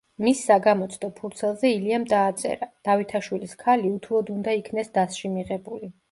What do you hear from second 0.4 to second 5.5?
საგამოცდო ფურცელზე ილიამ დააწერა: „დავითაშვილის ქალი უთუოდ უნდა იქნეს დასში